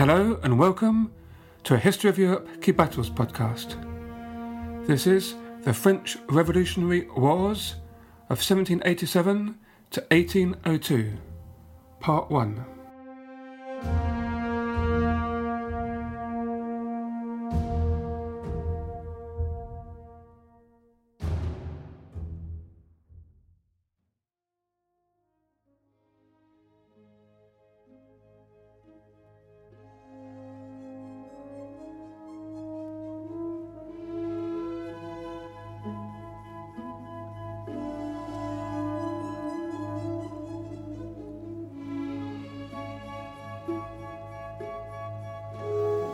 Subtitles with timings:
[0.00, 1.12] Hello and welcome
[1.62, 3.76] to a History of Europe Key Battles podcast.
[4.86, 7.74] This is the French Revolutionary Wars
[8.30, 9.58] of 1787
[9.90, 11.18] to 1802,
[12.00, 12.64] Part 1.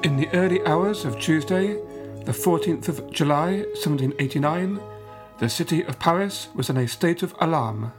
[0.07, 1.75] In the early hours of Tuesday,
[2.25, 4.79] the 14th of July 1789,
[5.41, 7.93] the city of Paris was in a state of alarm.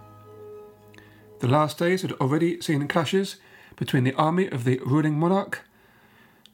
[1.39, 3.35] The last days had already seen clashes
[3.75, 5.67] between the army of the ruling monarch,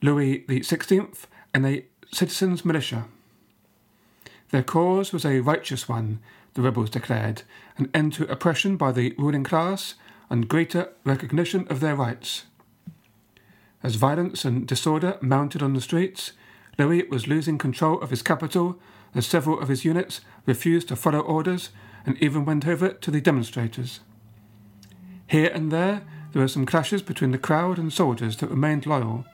[0.02, 3.06] Louis XVI, and the citizens' militia.
[4.50, 6.20] Their cause was a righteous one,
[6.56, 7.44] the rebels declared,
[7.78, 9.94] an end to oppression by the ruling class
[10.32, 12.46] and greater recognition of their rights.
[13.84, 16.32] As violence and disorder mounted on the streets,
[16.80, 18.80] Louis was losing control of his capital
[19.14, 21.70] as several of his units refused to follow orders
[22.06, 24.00] and even went over to the demonstrators.
[25.28, 29.26] Here and there, there were some clashes between the crowd and soldiers that remained loyal,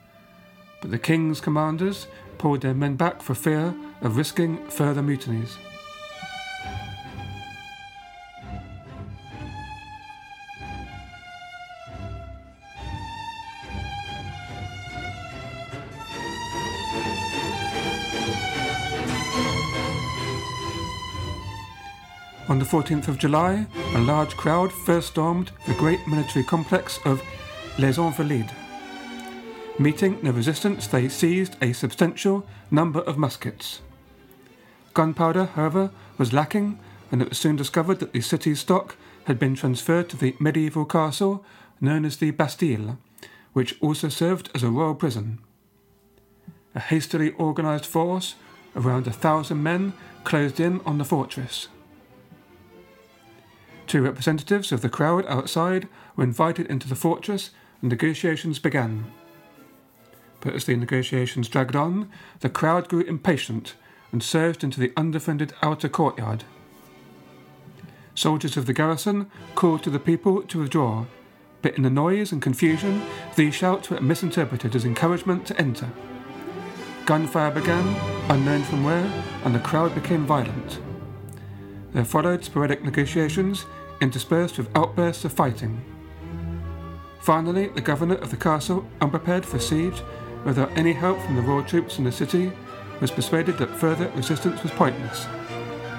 [0.82, 2.08] but the king's commanders
[2.38, 5.58] pulled their men back for fear of risking further mutinies.
[22.50, 27.22] On the 14th of July, a large crowd first stormed the great military complex of
[27.78, 28.52] Les Invalides.
[29.78, 33.82] Meeting the resistance, they seized a substantial number of muskets.
[34.96, 36.80] Gunpowder, however, was lacking,
[37.12, 38.96] and it was soon discovered that the city's stock
[39.26, 41.46] had been transferred to the medieval castle
[41.80, 42.98] known as the Bastille,
[43.54, 45.38] which also served as a royal prison.
[46.74, 48.34] A hastily organized force,
[48.76, 49.94] around a thousand men,
[50.24, 51.68] closed in on the fortress.
[53.90, 57.50] Two representatives of the crowd outside were invited into the fortress
[57.82, 59.12] and negotiations began.
[60.42, 62.08] But as the negotiations dragged on,
[62.42, 63.74] the crowd grew impatient
[64.12, 66.44] and surged into the undefended outer courtyard.
[68.14, 71.06] Soldiers of the garrison called to the people to withdraw,
[71.64, 73.02] but in the noise and confusion,
[73.36, 75.90] these shouts were misinterpreted as encouragement to enter.
[77.08, 77.88] Gunfire began,
[78.30, 79.12] unknown from where,
[79.44, 80.80] and the crowd became violent.
[81.92, 83.66] There followed sporadic negotiations
[84.02, 85.84] interspersed with outbursts of fighting.
[87.22, 90.02] Finally, the governor of the castle, unprepared for siege,
[90.46, 92.52] without any help from the royal troops in the city,
[93.02, 95.26] was persuaded that further resistance was pointless,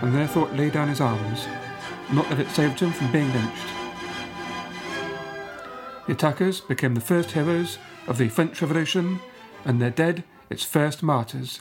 [0.03, 1.47] and therefore laid down his arms,
[2.13, 3.69] not that it saved him from being lynched.
[6.07, 9.21] The attackers became the first heroes of the French Revolution,
[9.65, 11.61] and their dead its first martyrs.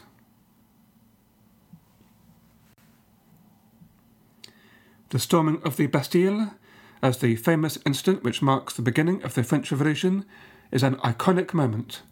[5.10, 6.54] The storming of the Bastille,
[7.02, 10.24] as the famous incident which marks the beginning of the French Revolution,
[10.72, 12.04] is an iconic moment,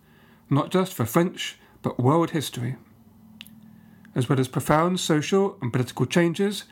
[0.49, 2.75] not just for French but world history.
[4.15, 6.63] As well as profound social and political changes,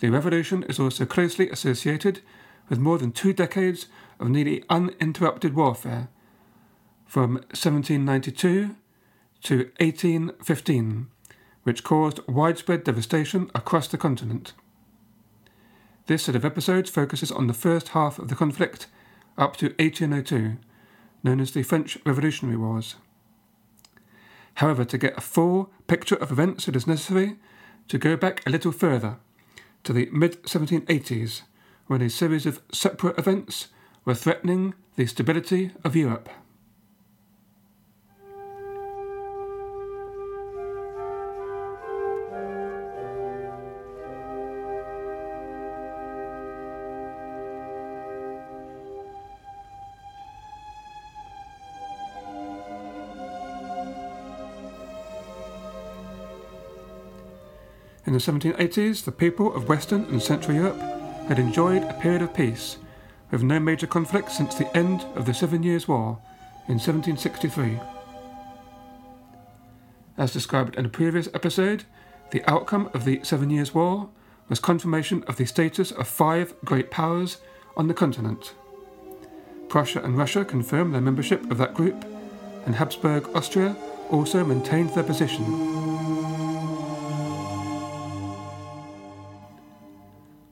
[0.00, 2.22] the revolution is also closely associated
[2.70, 3.86] with more than two decades
[4.18, 6.08] of nearly uninterrupted warfare,
[7.04, 8.74] from 1792
[9.42, 11.08] to 1815,
[11.64, 14.54] which caused widespread devastation across the continent.
[16.06, 18.88] This set of episodes focuses on the first half of the conflict
[19.38, 20.58] up to 1802,
[21.22, 22.96] known as the French Revolutionary Wars.
[24.56, 27.36] However, to get a full picture of events, it is necessary
[27.88, 29.16] to go back a little further
[29.84, 31.42] to the mid 1780s,
[31.86, 33.68] when a series of separate events
[34.04, 36.28] were threatening the stability of Europe.
[58.14, 60.78] In the 1780s, the people of Western and Central Europe
[61.26, 62.78] had enjoyed a period of peace,
[63.32, 66.20] with no major conflict since the end of the Seven Years' War
[66.68, 67.80] in 1763.
[70.16, 71.86] As described in a previous episode,
[72.30, 74.08] the outcome of the Seven Years' War
[74.48, 77.38] was confirmation of the status of five great powers
[77.76, 78.54] on the continent.
[79.68, 82.04] Prussia and Russia confirmed their membership of that group,
[82.64, 83.74] and Habsburg Austria
[84.08, 85.93] also maintained their position.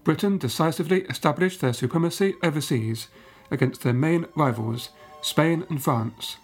[0.05, 3.09] Britain decisively established their supremacy overseas
[3.51, 4.91] against their main rivals,
[5.21, 6.37] Spain and France.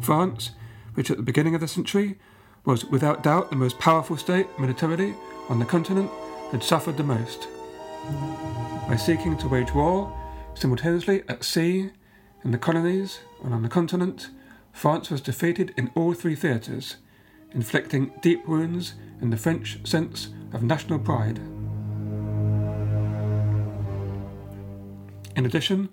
[0.00, 0.52] France,
[0.94, 2.18] which at the beginning of the century
[2.64, 5.14] was without doubt the most powerful state militarily
[5.48, 6.10] on the continent,
[6.50, 7.48] had suffered the most.
[8.88, 10.14] By seeking to wage war
[10.54, 11.90] simultaneously at sea,
[12.44, 14.30] in the colonies, and on the continent,
[14.72, 16.96] France was defeated in all three theatres,
[17.52, 21.38] inflicting deep wounds in the French sense of national pride.
[25.36, 25.88] In addition,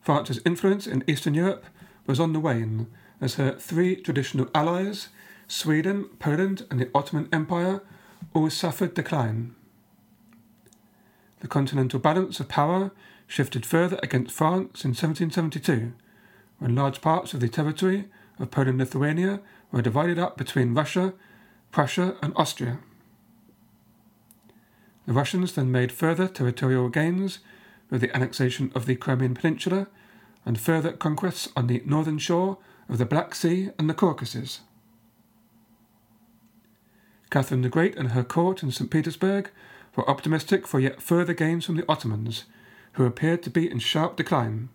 [0.00, 1.66] France's influence in Eastern Europe
[2.06, 2.86] was on the wane
[3.20, 5.08] as her three traditional allies,
[5.48, 7.82] Sweden, Poland, and the Ottoman Empire,
[8.34, 9.54] all suffered decline.
[11.40, 12.90] The continental balance of power
[13.26, 15.92] shifted further against France in 1772,
[16.58, 18.06] when large parts of the territory
[18.38, 21.14] of Poland Lithuania were divided up between Russia,
[21.70, 22.78] Prussia, and Austria.
[25.06, 27.38] The Russians then made further territorial gains
[27.90, 29.86] with the annexation of the Crimean Peninsula
[30.44, 32.58] and further conquests on the northern shore
[32.88, 34.60] of the Black Sea and the Caucasus.
[37.30, 38.90] Catherine the Great and her court in St.
[38.90, 39.50] Petersburg
[39.94, 42.44] were optimistic for yet further gains from the Ottomans,
[42.92, 44.68] who appeared to be in sharp decline.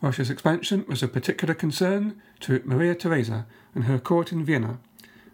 [0.00, 4.78] Russia's expansion was of particular concern to Maria Theresa and her court in Vienna,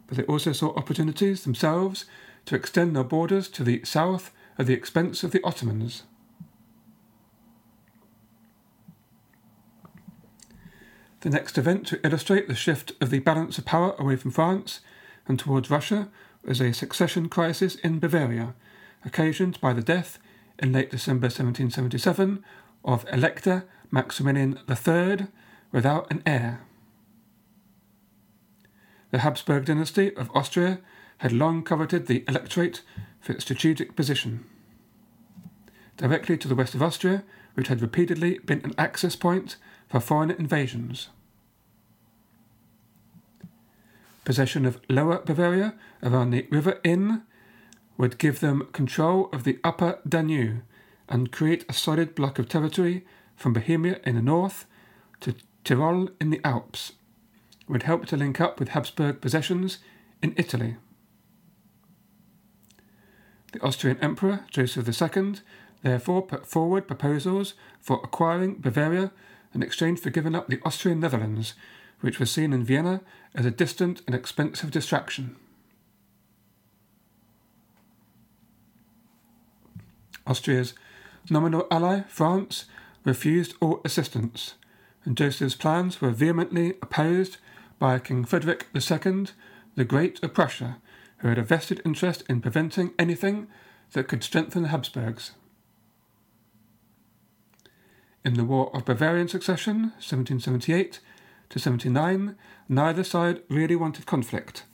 [0.07, 2.05] but they also saw opportunities themselves
[2.47, 6.05] to extend their borders to the south at the expense of the Ottomans.
[11.21, 14.81] The next event to illustrate the shift of the balance of power away from France
[15.27, 16.09] and towards Russia
[16.45, 18.55] was a succession crisis in Bavaria,
[19.05, 20.19] occasioned by the death
[20.59, 22.45] in late December 1777
[22.85, 25.27] of Elector Maximilian III
[25.73, 26.61] without an heir.
[29.11, 30.79] The Habsburg dynasty of Austria
[31.19, 32.83] had long coveted the electorate
[33.21, 34.45] for its strategic position.
[35.97, 37.25] Directly to the west of Austria,
[37.55, 39.57] which had repeatedly been an access point
[39.89, 41.09] for foreign invasions.
[44.25, 47.23] Possession of Lower Bavaria around the River Inn
[47.97, 50.63] would give them control of the upper Danube
[51.09, 54.67] and create a solid block of territory from Bohemia in the north
[55.21, 56.93] to Tyrol in the Alps,
[57.61, 59.79] it would help to link up with Habsburg possessions
[60.23, 60.77] in Italy.
[63.57, 65.37] The Austrian Emperor Joseph II
[65.81, 69.13] therefore put forward proposals for acquiring Bavaria
[69.55, 71.55] in exchange for giving up the Austrian Netherlands,
[72.03, 73.01] which was seen in Vienna
[73.35, 75.37] as a distant and expensive distraction.
[80.27, 80.75] Austria's
[81.31, 82.67] nominal ally, France,
[83.05, 84.57] refused all assistance,
[85.07, 87.39] and Joseph's plans were vehemently opposed
[87.79, 89.29] by King Frederick II,
[89.77, 90.77] the Great of Prussia,
[91.19, 93.47] who had a vested interest in preventing anything
[93.93, 95.33] that could strengthen the Habsburgs.
[98.25, 101.01] In the War of Bavarian Succession, 1778
[101.49, 102.37] to 79,
[102.69, 104.65] neither side really wanted conflict,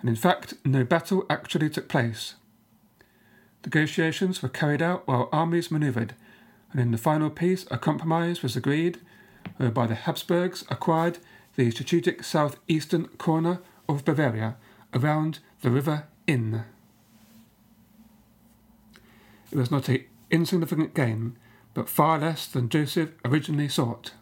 [0.00, 2.34] and in fact, no battle actually took place.
[3.64, 6.14] Negotiations were carried out while armies manoeuvred,
[6.72, 8.98] and in the final peace, a compromise was agreed
[9.58, 11.18] whereby the Habsburgs acquired
[11.56, 14.56] the strategic southeastern corner of Bavaria
[14.94, 16.64] around the River Inn.
[19.50, 21.36] It was not an insignificant gain,
[21.74, 24.12] but far less than Joseph originally sought.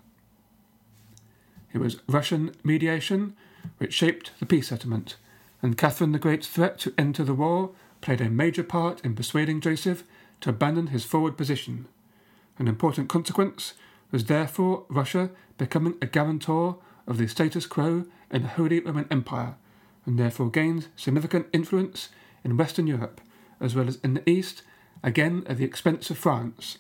[1.73, 3.37] It was Russian mediation
[3.79, 5.17] which shaped the peace settlement,
[5.63, 9.61] and Catherine the Great's threat to enter the war played a major part in persuading
[9.61, 10.05] Joseph
[10.41, 11.87] to abandon his forward position.
[12.59, 13.75] An important consequence
[14.11, 16.77] was therefore Russia becoming a guarantor
[17.07, 19.57] of the status quo in the Holy Roman Empire,
[20.07, 22.09] and therefore gained significant influence
[22.45, 23.21] in Western Europe,
[23.61, 24.63] as well as in the East,
[25.03, 26.79] again at the expense of France.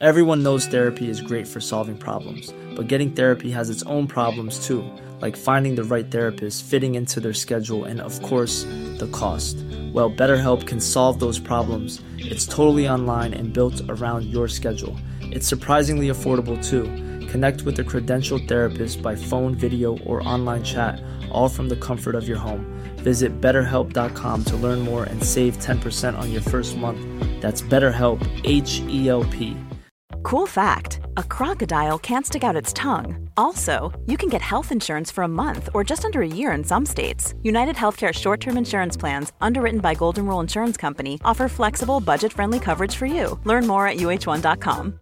[0.00, 4.66] Everyone knows therapy is great for solving problems, but getting therapy has its own problems
[4.66, 4.84] too,
[5.20, 8.64] like finding the right therapist, fitting into their schedule, and of course,
[8.98, 9.58] the cost.
[9.92, 12.02] Well, BetterHelp can solve those problems.
[12.18, 14.98] It's totally online and built around your schedule.
[15.20, 16.82] It's surprisingly affordable too.
[17.32, 22.14] Connect with a credentialed therapist by phone, video, or online chat, all from the comfort
[22.14, 22.66] of your home.
[22.96, 27.00] Visit betterhelp.com to learn more and save 10% on your first month.
[27.40, 29.56] That's BetterHelp, H E L P.
[30.22, 33.30] Cool fact a crocodile can't stick out its tongue.
[33.38, 36.62] Also, you can get health insurance for a month or just under a year in
[36.62, 37.34] some states.
[37.42, 42.30] United Healthcare short term insurance plans, underwritten by Golden Rule Insurance Company, offer flexible, budget
[42.30, 43.40] friendly coverage for you.
[43.44, 44.98] Learn more at uh1.com.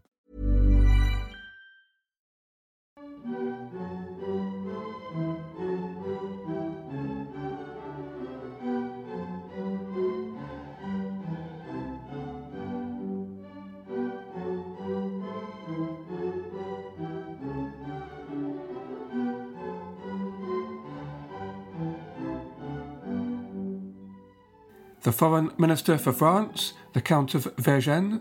[25.03, 28.21] The Foreign Minister for France, the Count of Vergennes,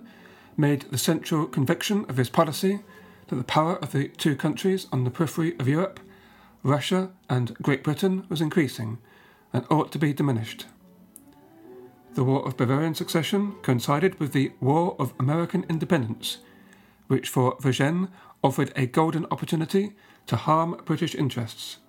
[0.55, 2.79] made the central conviction of his policy
[3.27, 5.99] that the power of the two countries on the periphery of Europe,
[6.63, 8.97] Russia and Great Britain, was increasing
[9.51, 10.67] and ought to be diminished.
[12.13, 16.37] The War of Bavarian Succession coincided with the War of American Independence,
[17.07, 18.07] which for Vergennes
[18.41, 19.95] offered a golden opportunity
[20.27, 21.79] to harm British interests.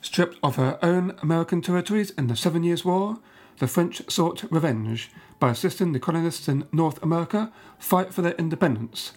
[0.00, 3.18] Stripped of her own American territories in the Seven Years' War,
[3.60, 9.12] the French sought revenge by assisting the colonists in North America fight for their independence.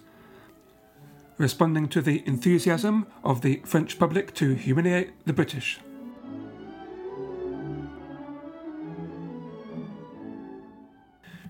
[1.38, 5.80] Responding to the enthusiasm of the French public to humiliate the British.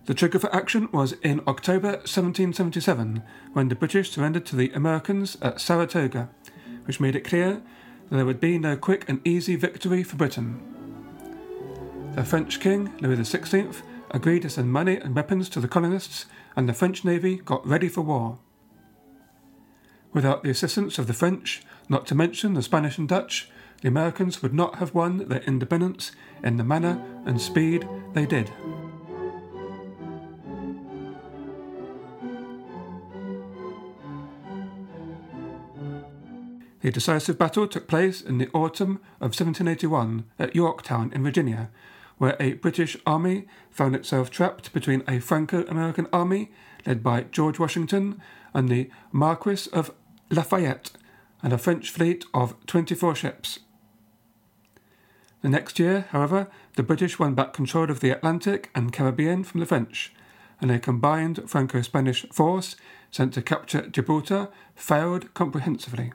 [0.05, 3.23] The trigger for action was in October 1777
[3.53, 6.29] when the British surrendered to the Americans at Saratoga,
[6.85, 7.63] which made it clear
[8.09, 10.72] that there would be no quick and easy victory for Britain.
[12.15, 16.69] The French king, Louis XVI, agreed to send money and weapons to the colonists, and
[16.69, 18.37] the French navy got ready for war.
[20.13, 23.49] Without the assistance of the French, not to mention the Spanish and Dutch,
[23.81, 26.11] the Americans would not have won their independence
[26.43, 28.51] in the manner and speed they did.
[36.81, 41.71] The decisive battle took place in the autumn of 1781 at Yorktown in Virginia,
[42.23, 46.53] where a British army found itself trapped between a Franco American army
[46.85, 48.21] led by George Washington
[48.53, 49.91] and the Marquis of
[50.29, 50.91] Lafayette
[51.41, 53.59] and a French fleet of 24 ships.
[55.41, 59.59] The next year, however, the British won back control of the Atlantic and Caribbean from
[59.59, 60.13] the French,
[60.61, 62.77] and a combined Franco Spanish force
[63.11, 66.13] sent to capture Gibraltar failed comprehensively.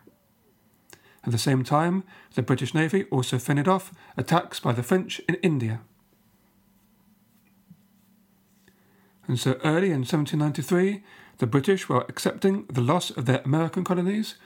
[1.22, 5.34] At the same time, the British Navy also fended off attacks by the French in
[5.42, 5.82] India.
[9.28, 11.02] And so early in 1793,
[11.36, 14.36] the British, while accepting the loss of their American colonies,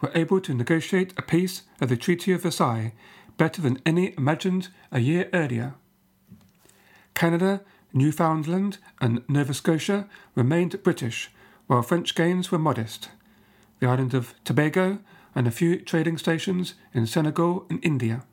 [0.00, 2.92] were able to negotiate a peace at the Treaty of Versailles
[3.38, 5.74] better than any imagined a year earlier.
[7.14, 11.30] Canada, Newfoundland, and Nova Scotia remained British,
[11.68, 13.10] while French gains were modest.
[13.78, 14.98] The island of Tobago
[15.34, 18.24] and a few trading stations in Senegal and India.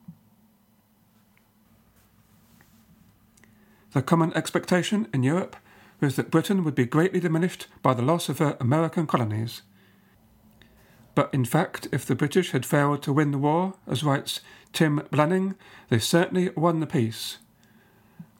[3.92, 5.56] The common expectation in Europe
[6.00, 9.62] was that Britain would be greatly diminished by the loss of her American colonies.
[11.15, 14.41] But in fact, if the British had failed to win the war, as writes
[14.72, 15.56] Tim Blanning,
[15.89, 17.39] they certainly won the peace.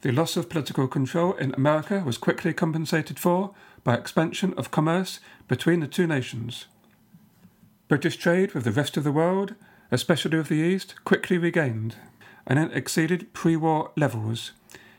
[0.02, 5.20] The loss of political control in America was quickly compensated for by expansion of commerce
[5.46, 6.66] between the two nations.
[7.88, 9.54] British trade with the rest of the world,
[9.90, 11.96] especially with the East, quickly regained
[12.46, 14.52] and then exceeded pre war levels.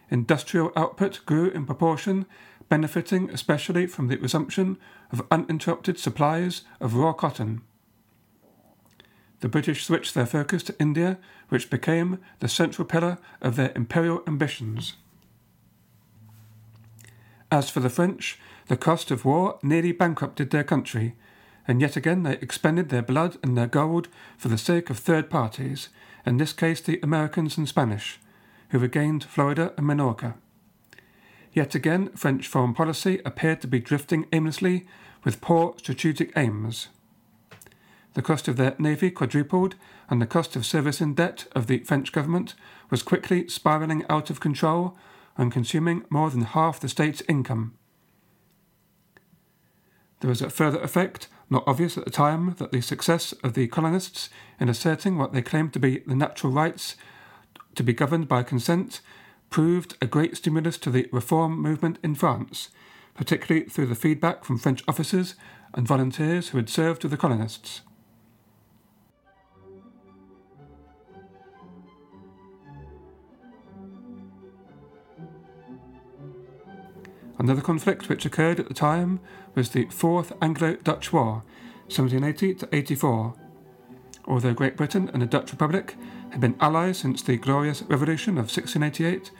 [0.09, 2.25] Industrial output grew in proportion,
[2.71, 4.77] benefiting especially from the resumption
[5.11, 7.61] of uninterrupted supplies of raw cotton.
[9.41, 11.17] The British switched their focus to India,
[11.49, 14.93] which became the central pillar of their imperial ambitions.
[17.51, 21.15] As for the French, the cost of war nearly bankrupted their country,
[21.67, 25.29] and yet again they expended their blood and their gold for the sake of third
[25.29, 25.89] parties,
[26.25, 28.17] in this case the Americans and Spanish,
[28.69, 30.35] who regained Florida and Minorca.
[31.53, 34.87] Yet again, French foreign policy appeared to be drifting aimlessly
[35.23, 36.87] with poor strategic aims.
[38.13, 39.75] The cost of their navy quadrupled,
[40.09, 42.55] and the cost of service in debt of the French government
[42.89, 44.97] was quickly spiralling out of control
[45.37, 47.73] and consuming more than half the state's income.
[50.19, 53.67] There was a further effect, not obvious at the time, that the success of the
[53.67, 54.29] colonists
[54.59, 56.95] in asserting what they claimed to be the natural rights
[57.75, 59.01] to be governed by consent
[59.51, 62.69] proved a great stimulus to the reform movement in France,
[63.13, 65.35] particularly through the feedback from French officers
[65.73, 67.81] and volunteers who had served with the colonists.
[77.37, 79.19] Another conflict which occurred at the time
[79.55, 81.43] was the Fourth Anglo Dutch War,
[81.87, 83.33] 1780 to 84.
[84.25, 85.95] Although Great Britain and the Dutch Republic
[86.29, 89.31] had been allies since the Glorious Revolution of 1688,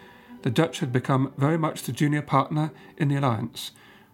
[0.43, 3.71] the Dutch had become very much the junior partner in the alliance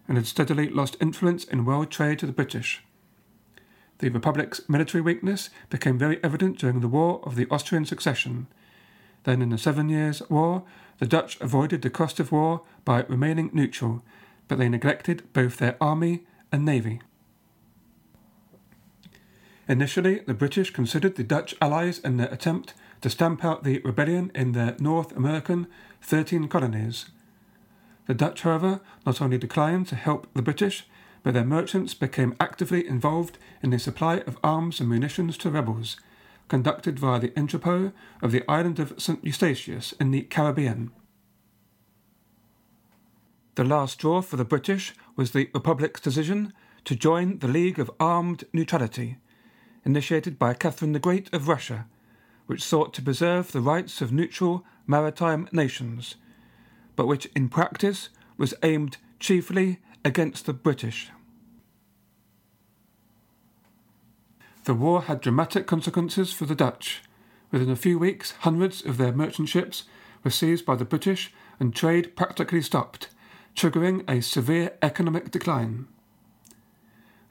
[0.08, 2.84] and had steadily lost influence in world trade to the British.
[4.00, 8.48] The Republic's military weakness became very evident during the War of the Austrian Succession.
[9.24, 10.64] Then, in the Seven Years' War,
[11.00, 14.04] the Dutch avoided the cost of war by remaining neutral,
[14.48, 17.02] but they neglected both their army and navy.
[19.68, 24.32] Initially, the British considered the Dutch allies in their attempt to stamp out the rebellion
[24.34, 25.68] in their North American
[26.02, 27.06] 13 colonies.
[28.08, 30.88] The Dutch, however, not only declined to help the British,
[31.24, 35.98] but their merchants became actively involved in the supply of arms and munitions to rebels,
[36.48, 39.24] conducted via the entrepot of the island of St.
[39.24, 40.92] Eustatius in the Caribbean.
[43.56, 46.54] The last straw for the British was the Republic's decision
[46.86, 49.18] to join the League of Armed Neutrality,
[49.84, 51.88] initiated by Catherine the Great of Russia,
[52.48, 56.16] which sought to preserve the rights of neutral maritime nations,
[56.96, 61.12] but which in practice was aimed chiefly against the British.
[64.64, 67.02] The war had dramatic consequences for the Dutch.
[67.52, 69.84] Within a few weeks, hundreds of their merchant ships
[70.24, 73.10] were seized by the British and trade practically stopped,
[73.56, 75.88] triggering a severe economic decline.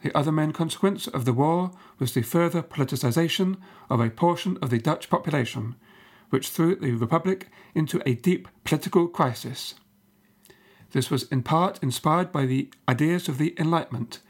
[0.07, 3.57] The other main consequence of the war was the further politicization
[3.91, 5.75] of a portion of the Dutch population,
[6.31, 9.75] which threw the Republic into a deep political crisis.
[10.93, 14.21] This was in part inspired by the ideas of the Enlightenment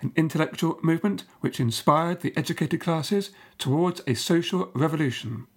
[0.00, 5.48] an intellectual movement which inspired the educated classes towards a social revolution.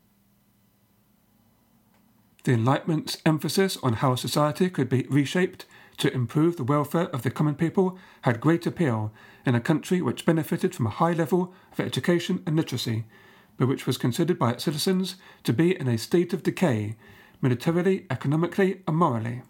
[2.45, 5.67] The Enlightenment's emphasis on how society could be reshaped
[6.01, 9.13] to improve the welfare of the common people had great appeal
[9.45, 13.05] in a country which benefited from a high level of education and literacy,
[13.57, 16.95] but which was considered by its citizens to be in a state of decay,
[17.39, 19.43] militarily, economically, and morally.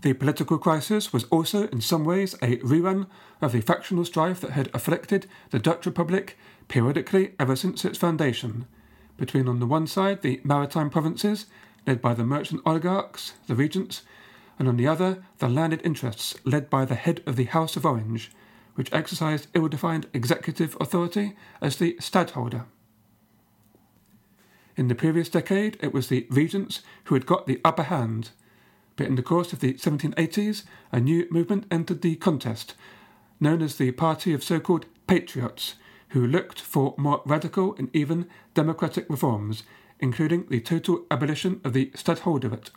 [0.00, 3.06] The political crisis was also, in some ways, a rerun
[3.40, 8.66] of the factional strife that had afflicted the Dutch Republic periodically ever since its foundation,
[9.16, 11.46] between, on the one side, the maritime provinces,
[11.86, 14.02] led by the merchant oligarchs, the regents,
[14.62, 17.84] and on the other, the landed interests, led by the head of the House of
[17.84, 18.30] Orange,
[18.76, 22.66] which exercised ill defined executive authority as the stadholder.
[24.76, 28.30] In the previous decade, it was the regents who had got the upper hand
[28.94, 32.74] but in the course of the 1780s, a new movement entered the contest,
[33.40, 35.74] known as the Party of so called Patriots,
[36.10, 39.64] who looked for more radical and even democratic reforms,
[39.98, 42.70] including the total abolition of the stadholderate.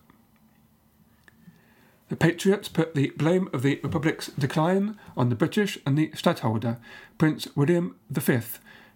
[2.09, 6.77] The Patriots put the blame of the Republic's decline on the British and the Stadtholder,
[7.17, 8.39] Prince William V,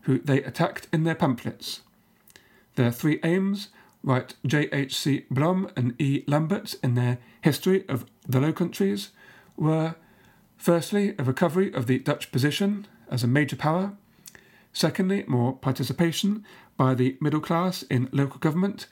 [0.01, 1.81] who they attacked in their pamphlets.
[2.75, 3.69] Their three aims
[4.03, 5.25] write J.H.C.
[5.31, 6.23] Blom and E.
[6.27, 9.09] Lambert in their History of the Low Countries
[9.57, 9.95] were
[10.55, 13.93] firstly, a recovery of the Dutch position as a major power,
[14.71, 16.45] secondly, more participation
[16.77, 18.87] by the middle class in local government,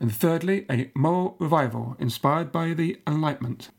[0.00, 3.70] and thirdly, a moral revival inspired by the Enlightenment.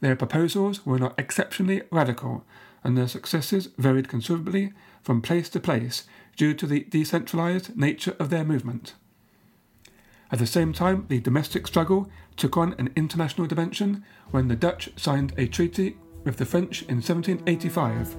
[0.00, 2.44] Their proposals were not exceptionally radical,
[2.84, 6.04] and their successes varied considerably from place to place
[6.36, 8.94] due to the decentralized nature of their movement.
[10.30, 14.90] At the same time, the domestic struggle took on an international dimension when the Dutch
[14.96, 18.16] signed a treaty with the French in 1785.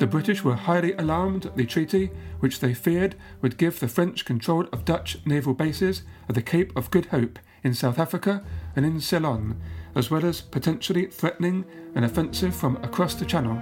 [0.00, 4.24] The British were highly alarmed at the treaty, which they feared would give the French
[4.24, 8.42] control of Dutch naval bases at the Cape of Good Hope in South Africa
[8.74, 9.60] and in Ceylon,
[9.94, 13.58] as well as potentially threatening an offensive from across the Channel.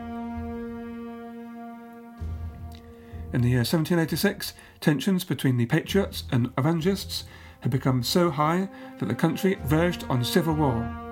[3.33, 7.25] In the year 1786, tensions between the Patriots and Orangists
[7.63, 8.69] had become so high
[9.01, 11.08] that the country verged on civil war.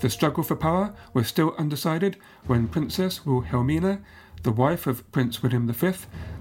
[0.00, 4.00] The struggle for power was still undecided when Princess Wilhelmina,
[4.42, 5.92] the wife of Prince William V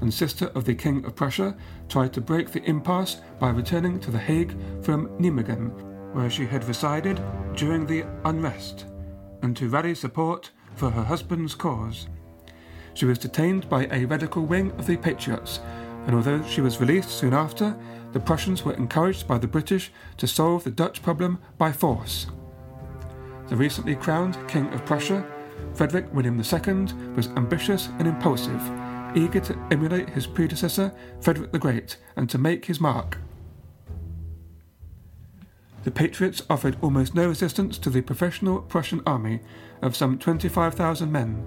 [0.01, 1.55] and sister of the King of Prussia,
[1.87, 6.65] tried to break the impasse by returning to The Hague from Nijmegen, where she had
[6.65, 7.21] resided
[7.55, 8.85] during the unrest,
[9.41, 12.07] and to rally support for her husband's cause.
[12.93, 15.59] She was detained by a radical wing of the Patriots,
[16.05, 17.75] and although she was released soon after,
[18.11, 22.27] the Prussians were encouraged by the British to solve the Dutch problem by force.
[23.47, 25.25] The recently crowned King of Prussia,
[25.75, 28.61] Frederick William II, was ambitious and impulsive,
[29.15, 33.19] eager to emulate his predecessor, Frederick the Great, and to make his mark.
[35.83, 39.41] The Patriots offered almost no resistance to the professional Prussian army
[39.83, 41.45] of some 25,000 men.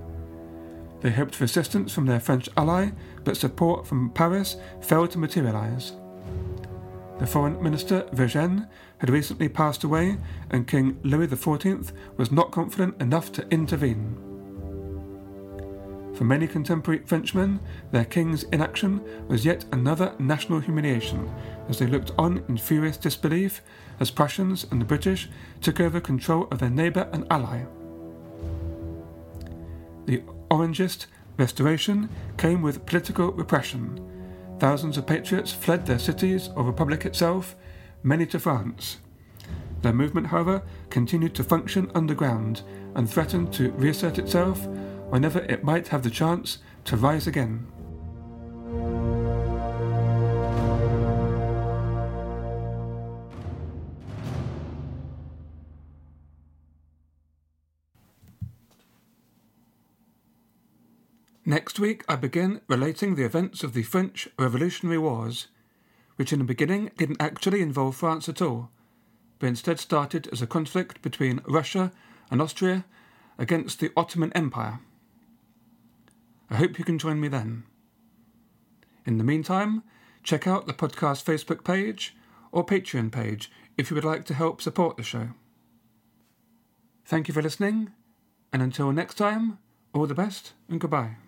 [1.01, 2.91] They hoped for assistance from their French ally,
[3.25, 5.93] but support from Paris failed to materialize.
[7.19, 10.19] The foreign minister Vergennes had recently passed away,
[10.51, 14.17] and King Louis XIV was not confident enough to intervene.
[16.15, 17.61] For many contemporary Frenchmen,
[17.93, 21.31] their king's inaction was yet another national humiliation
[21.69, 23.63] as they looked on in furious disbelief
[24.01, 25.29] as Prussians and the British
[25.61, 27.65] took over control of their neighbour and ally.
[30.07, 31.07] The Orangist
[31.37, 34.05] restoration came with political repression.
[34.59, 37.55] Thousands of patriots fled their cities or republic itself,
[38.09, 38.97] many to France.
[39.83, 42.63] Their movement, however, continued to function underground
[42.95, 44.67] and threatened to reassert itself
[45.11, 47.67] whenever it might have the chance to rise again.
[61.45, 65.49] Next week, I begin relating the events of the French Revolutionary Wars,
[66.19, 68.71] which in the beginning didn't actually involve France at all,
[69.39, 71.93] but instead started as a conflict between Russia
[72.29, 72.85] and Austria
[73.39, 74.81] against the Ottoman Empire.
[76.51, 77.63] I hope you can join me then.
[79.07, 79.85] In the meantime,
[80.25, 82.17] check out the podcast Facebook page
[82.51, 85.29] or Patreon page if you would like to help support the show.
[87.05, 87.93] Thank you for listening,
[88.53, 89.59] and until next time,
[89.95, 91.28] all the best and goodbye.